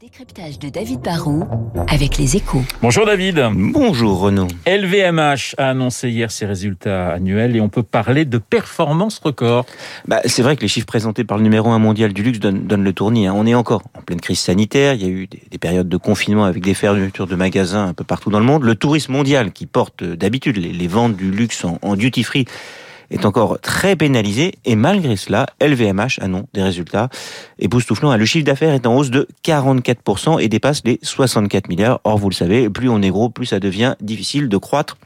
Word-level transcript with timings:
décryptage 0.00 0.58
de 0.58 0.68
David 0.68 1.00
Barrault 1.00 1.44
avec 1.88 2.18
les 2.18 2.36
échos. 2.36 2.62
Bonjour 2.82 3.06
David. 3.06 3.42
Bonjour 3.54 4.20
Renaud. 4.20 4.46
LVMH 4.66 5.54
a 5.56 5.70
annoncé 5.70 6.10
hier 6.10 6.30
ses 6.30 6.44
résultats 6.44 7.12
annuels 7.14 7.56
et 7.56 7.62
on 7.62 7.70
peut 7.70 7.82
parler 7.82 8.26
de 8.26 8.36
performance 8.36 9.18
record. 9.18 9.64
Bah, 10.06 10.20
c'est 10.26 10.42
vrai 10.42 10.54
que 10.56 10.60
les 10.60 10.68
chiffres 10.68 10.86
présentés 10.86 11.24
par 11.24 11.38
le 11.38 11.44
numéro 11.44 11.70
1 11.70 11.78
mondial 11.78 12.12
du 12.12 12.22
luxe 12.22 12.38
donnent, 12.40 12.66
donnent 12.66 12.84
le 12.84 12.92
tournis. 12.92 13.26
hein. 13.26 13.32
On 13.34 13.46
est 13.46 13.54
encore 13.54 13.84
en 13.94 14.02
pleine 14.02 14.20
crise 14.20 14.38
sanitaire. 14.40 14.92
Il 14.94 15.02
y 15.02 15.06
a 15.06 15.08
eu 15.08 15.26
des, 15.28 15.42
des 15.50 15.58
périodes 15.58 15.88
de 15.88 15.96
confinement 15.96 16.44
avec 16.44 16.62
des 16.62 16.74
fermetures 16.74 17.26
de 17.26 17.34
magasins 17.36 17.86
un 17.86 17.94
peu 17.94 18.04
partout 18.04 18.28
dans 18.30 18.40
le 18.40 18.44
monde. 18.46 18.64
Le 18.64 18.74
tourisme 18.74 19.12
mondial 19.12 19.50
qui 19.52 19.64
porte 19.64 20.02
euh, 20.02 20.14
d'habitude 20.14 20.58
les, 20.58 20.72
les 20.74 20.88
ventes 20.88 21.16
du 21.16 21.30
luxe 21.30 21.64
en, 21.64 21.78
en 21.80 21.96
duty 21.96 22.22
free 22.22 22.44
est 23.10 23.24
encore 23.24 23.60
très 23.60 23.96
pénalisé 23.96 24.54
et 24.64 24.76
malgré 24.76 25.16
cela, 25.16 25.46
LVMH 25.60 26.20
annonce 26.20 26.46
des 26.54 26.62
résultats 26.62 27.08
époustouflants. 27.58 28.16
Le 28.16 28.24
chiffre 28.24 28.44
d'affaires 28.44 28.74
est 28.74 28.86
en 28.86 28.96
hausse 28.96 29.10
de 29.10 29.28
44% 29.44 30.40
et 30.40 30.48
dépasse 30.48 30.82
les 30.84 30.98
64 31.02 31.68
milliards. 31.68 32.00
Or, 32.04 32.18
vous 32.18 32.28
le 32.28 32.34
savez, 32.34 32.68
plus 32.70 32.88
on 32.88 33.02
est 33.02 33.10
gros, 33.10 33.28
plus 33.28 33.46
ça 33.46 33.60
devient 33.60 33.94
difficile 34.00 34.48
de 34.48 34.56
croître 34.56 34.96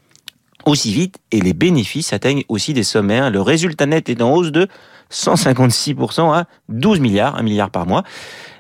aussi 0.66 0.92
vite 0.92 1.18
et 1.32 1.41
les 1.41 1.52
bénéfices 1.52 2.12
atteignent 2.12 2.44
aussi 2.48 2.74
des 2.74 2.82
sommets. 2.82 3.18
hein. 3.18 3.30
Le 3.30 3.41
résultat 3.41 3.86
net 3.86 4.08
est 4.08 4.20
en 4.22 4.34
hausse 4.34 4.52
de 4.52 4.69
156% 5.10 6.32
à 6.32 6.45
12 6.69 7.00
milliards, 7.00 7.37
1 7.37 7.42
milliard 7.42 7.70
par 7.70 7.87
mois. 7.87 8.02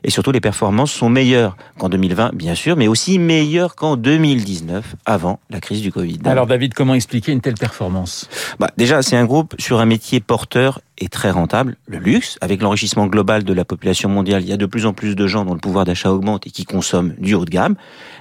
Et 0.02 0.10
surtout, 0.10 0.32
les 0.32 0.40
performances 0.40 0.92
sont 0.92 1.10
meilleures 1.10 1.56
qu'en 1.78 1.88
2020, 1.88 2.34
bien 2.34 2.54
sûr, 2.54 2.76
mais 2.76 2.88
aussi 2.88 3.18
meilleures 3.18 3.74
qu'en 3.74 3.96
2019, 3.96 4.96
avant 5.04 5.40
la 5.50 5.60
crise 5.60 5.82
du 5.82 5.92
Covid. 5.92 6.20
Alors 6.24 6.46
David, 6.46 6.74
comment 6.74 6.94
expliquer 6.94 7.32
une 7.32 7.40
telle 7.40 7.54
performance? 7.54 8.28
Bah, 8.58 8.70
déjà, 8.76 9.02
c'est 9.02 9.16
un 9.16 9.26
groupe 9.26 9.54
sur 9.58 9.80
un 9.80 9.86
métier 9.86 10.20
porteur 10.20 10.80
et 11.00 11.08
très 11.08 11.30
rentable, 11.30 11.76
le 11.86 11.98
luxe. 11.98 12.38
Avec 12.40 12.60
l'enrichissement 12.60 13.06
global 13.06 13.42
de 13.42 13.52
la 13.52 13.64
population 13.64 14.08
mondiale, 14.08 14.42
il 14.42 14.48
y 14.48 14.52
a 14.52 14.58
de 14.58 14.66
plus 14.66 14.86
en 14.86 14.92
plus 14.92 15.16
de 15.16 15.26
gens 15.26 15.44
dont 15.44 15.54
le 15.54 15.60
pouvoir 15.60 15.84
d'achat 15.84 16.12
augmente 16.12 16.46
et 16.46 16.50
qui 16.50 16.64
consomment 16.64 17.14
du 17.18 17.34
haut 17.34 17.44
de 17.44 17.50
gamme. 17.50 17.74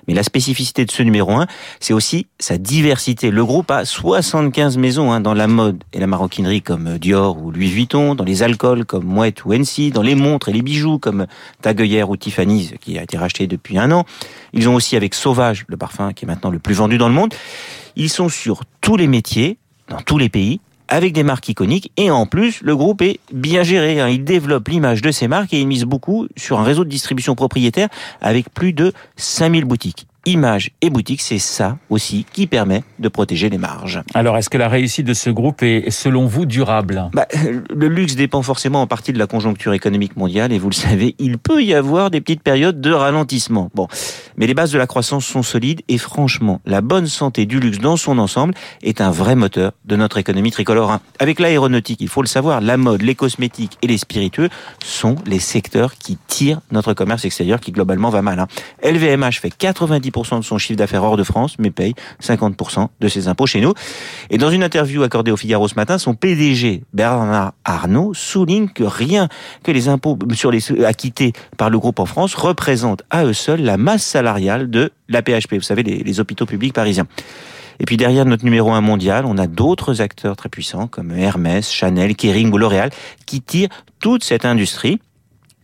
Mais 0.07 0.13
la 0.13 0.23
spécificité 0.23 0.85
de 0.85 0.91
ce 0.91 1.03
numéro 1.03 1.31
1, 1.31 1.47
c'est 1.79 1.93
aussi 1.93 2.27
sa 2.39 2.57
diversité. 2.57 3.31
Le 3.31 3.43
groupe 3.43 3.69
a 3.69 3.83
75 3.83 4.77
maisons 4.77 5.11
hein, 5.11 5.19
dans 5.19 5.33
la 5.33 5.47
mode 5.47 5.83
et 5.93 5.99
la 5.99 6.07
maroquinerie 6.07 6.61
comme 6.61 6.97
Dior 6.97 7.41
ou 7.41 7.51
Louis 7.51 7.69
Vuitton, 7.69 8.15
dans 8.19 8.25
les 8.25 8.43
alcools 8.43 8.83
comme 8.83 9.05
Moet 9.05 9.45
ou 9.45 9.53
Hennessy, 9.53 9.91
dans 9.91 10.01
les 10.01 10.13
montres 10.13 10.49
et 10.49 10.53
les 10.53 10.61
bijoux 10.61 10.99
comme 10.99 11.25
Tag 11.61 11.81
Heuer 11.81 12.03
ou 12.03 12.17
Tiffany's 12.17 12.73
qui 12.81 12.97
a 12.99 13.03
été 13.03 13.17
racheté 13.17 13.47
depuis 13.47 13.77
un 13.77 13.91
an. 13.91 14.03
Ils 14.51 14.67
ont 14.67 14.75
aussi 14.75 14.97
avec 14.97 15.15
Sauvage, 15.15 15.63
le 15.69 15.77
parfum 15.77 16.11
qui 16.11 16.25
est 16.25 16.27
maintenant 16.27 16.49
le 16.49 16.59
plus 16.59 16.73
vendu 16.75 16.97
dans 16.97 17.07
le 17.07 17.13
monde. 17.13 17.33
Ils 17.95 18.09
sont 18.09 18.27
sur 18.27 18.63
tous 18.81 18.97
les 18.97 19.07
métiers, 19.07 19.57
dans 19.87 20.01
tous 20.01 20.17
les 20.17 20.27
pays, 20.27 20.59
avec 20.89 21.13
des 21.13 21.23
marques 21.23 21.47
iconiques 21.47 21.93
et 21.95 22.11
en 22.11 22.25
plus 22.25 22.61
le 22.61 22.75
groupe 22.75 23.01
est 23.01 23.21
bien 23.31 23.63
géré. 23.63 24.01
hein. 24.01 24.09
Il 24.09 24.25
développe 24.25 24.67
l'image 24.67 25.01
de 25.01 25.11
ses 25.11 25.29
marques 25.29 25.53
et 25.53 25.61
il 25.61 25.67
mise 25.67 25.85
beaucoup 25.85 26.27
sur 26.35 26.59
un 26.59 26.63
réseau 26.63 26.83
de 26.83 26.89
distribution 26.89 27.35
propriétaire 27.35 27.87
avec 28.19 28.53
plus 28.53 28.73
de 28.73 28.91
5000 29.15 29.63
boutiques. 29.63 30.08
Image 30.29 30.69
et 30.81 30.91
boutique, 30.91 31.21
c'est 31.21 31.39
ça 31.39 31.79
aussi 31.89 32.23
qui 32.31 32.45
permet 32.45 32.83
de 32.99 33.09
protéger 33.09 33.49
les 33.49 33.57
marges. 33.57 34.03
Alors 34.13 34.37
est-ce 34.37 34.47
que 34.51 34.59
la 34.59 34.69
réussite 34.69 35.07
de 35.07 35.15
ce 35.15 35.31
groupe 35.31 35.63
est 35.63 35.89
selon 35.89 36.27
vous 36.27 36.45
durable? 36.45 37.09
Bah, 37.13 37.25
le 37.73 37.87
luxe 37.87 38.13
dépend 38.13 38.43
forcément 38.43 38.83
en 38.83 38.85
partie 38.85 39.11
de 39.11 39.17
la 39.17 39.25
conjoncture 39.25 39.73
économique 39.73 40.15
mondiale 40.17 40.53
et 40.53 40.59
vous 40.59 40.69
le 40.69 40.75
savez, 40.75 41.15
il 41.17 41.39
peut 41.39 41.63
y 41.63 41.73
avoir 41.73 42.11
des 42.11 42.21
petites 42.21 42.43
périodes 42.43 42.79
de 42.79 42.91
ralentissement. 42.91 43.71
Bon, 43.73 43.87
mais 44.37 44.45
les 44.45 44.53
bases 44.53 44.71
de 44.71 44.77
la 44.77 44.85
croissance 44.85 45.25
sont 45.25 45.41
solides 45.41 45.81
et 45.87 45.97
franchement, 45.97 46.61
la 46.67 46.81
bonne 46.81 47.07
santé 47.07 47.47
du 47.47 47.59
luxe 47.59 47.79
dans 47.79 47.97
son 47.97 48.19
ensemble 48.19 48.53
est 48.83 49.01
un 49.01 49.09
vrai 49.09 49.35
moteur 49.35 49.71
de 49.85 49.95
notre 49.95 50.17
économie 50.19 50.51
tricolore. 50.51 50.99
Avec 51.17 51.39
l'aéronautique, 51.39 52.01
il 52.01 52.07
faut 52.07 52.21
le 52.21 52.27
savoir, 52.27 52.61
la 52.61 52.77
mode, 52.77 53.01
les 53.01 53.15
cosmétiques 53.15 53.79
et 53.81 53.87
les 53.87 53.97
spiritueux 53.97 54.49
sont 54.85 55.15
les 55.25 55.39
secteurs 55.39 55.95
qui 55.95 56.19
tirent 56.27 56.61
notre 56.71 56.93
commerce 56.93 57.25
extérieur 57.25 57.59
qui 57.59 57.71
globalement 57.71 58.11
va 58.11 58.21
mal. 58.21 58.37
hein. 58.39 58.47
LVMH 58.83 59.39
fait 59.41 59.53
90% 59.59 60.18
de 60.21 60.43
son 60.43 60.57
chiffre 60.57 60.77
d'affaires 60.77 61.03
hors 61.03 61.17
de 61.17 61.23
France, 61.23 61.55
mais 61.59 61.71
paye 61.71 61.93
50% 62.21 62.87
de 62.99 63.07
ses 63.07 63.27
impôts 63.27 63.45
chez 63.45 63.61
nous. 63.61 63.73
Et 64.29 64.37
dans 64.37 64.49
une 64.49 64.63
interview 64.63 65.03
accordée 65.03 65.31
au 65.31 65.37
Figaro 65.37 65.67
ce 65.67 65.75
matin, 65.75 65.97
son 65.97 66.13
PDG, 66.13 66.83
Bernard 66.93 67.53
Arnault, 67.65 68.13
souligne 68.13 68.69
que 68.69 68.83
rien 68.83 69.29
que 69.63 69.71
les 69.71 69.87
impôts 69.87 70.17
sur 70.33 70.51
les 70.51 70.83
acquittés 70.83 71.33
par 71.57 71.69
le 71.69 71.79
groupe 71.79 71.99
en 71.99 72.05
France 72.05 72.35
représentent 72.35 73.03
à 73.09 73.25
eux 73.25 73.33
seuls 73.33 73.61
la 73.61 73.77
masse 73.77 74.03
salariale 74.03 74.69
de 74.69 74.91
la 75.07 75.21
PHP, 75.21 75.55
vous 75.55 75.61
savez, 75.61 75.83
les, 75.83 76.03
les 76.03 76.19
hôpitaux 76.19 76.45
publics 76.45 76.73
parisiens. 76.73 77.07
Et 77.79 77.85
puis 77.85 77.97
derrière 77.97 78.25
notre 78.25 78.43
numéro 78.43 78.71
1 78.71 78.81
mondial, 78.81 79.25
on 79.25 79.37
a 79.37 79.47
d'autres 79.47 80.01
acteurs 80.01 80.35
très 80.35 80.49
puissants 80.49 80.87
comme 80.87 81.11
Hermès, 81.11 81.71
Chanel, 81.71 82.15
Kering 82.15 82.51
ou 82.51 82.57
L'Oréal 82.57 82.89
qui 83.25 83.41
tirent 83.41 83.69
toute 83.99 84.23
cette 84.23 84.45
industrie. 84.45 84.99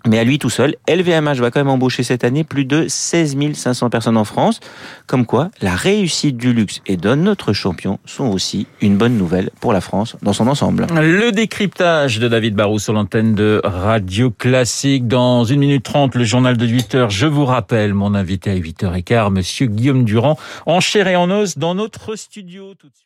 Mais 0.08 0.20
à 0.20 0.24
lui 0.24 0.40
tout 0.40 0.50
seul, 0.50 0.76
LVMH 0.88 1.40
va 1.40 1.52
quand 1.52 1.60
même 1.60 1.70
embaucher 1.70 2.04
cette 2.04 2.24
année 2.24 2.44
plus 2.44 2.66
de 2.66 2.88
16 2.88 3.36
500 3.54 3.90
personnes 3.90 4.18
en 4.18 4.24
France. 4.24 4.60
Comme 5.08 5.26
quoi, 5.26 5.50
la 5.62 5.76
réussite 5.76 6.38
du 6.38 6.54
luxe 6.54 6.82
et 6.86 6.98
de 6.98 7.16
notre 7.16 7.54
champion 7.54 8.00
sont 8.06 8.26
aussi 8.26 8.68
une 8.82 8.98
bonne 8.98 9.18
nouvelle 9.18 9.50
pour 9.60 9.74
la 9.74 9.82
France 9.82 10.16
dans 10.22 10.34
son 10.34 10.48
ensemble. 10.48 10.88
Le 10.94 11.32
décryptage 11.32 12.20
de 12.20 12.28
David 12.28 12.56
Barrault 12.56 12.80
sur 12.80 12.94
l'antenne 12.94 13.36
de 13.36 13.62
Radio 13.64 14.32
Classique. 14.32 15.08
Dans 15.08 15.44
une 15.44 15.60
minute 15.60 15.84
trente, 15.84 16.16
le 16.16 16.24
journal 16.24 16.58
de 16.58 16.66
8 16.66 16.96
heures. 16.96 17.10
Je 17.10 17.28
vous 17.28 17.46
rappelle 17.46 17.94
mon 17.94 18.14
invité 18.14 18.52
à 18.52 18.56
8h15, 18.56 19.32
monsieur 19.32 19.66
Guillaume 19.68 20.04
Durand, 20.04 20.38
en 20.66 20.80
chair 20.80 21.08
et 21.08 21.16
en 21.16 21.30
os 21.32 21.58
dans 21.58 21.76
notre 21.76 22.16
studio 22.16 22.74
tout 22.76 22.88
de 22.88 22.96
suite. 22.96 23.06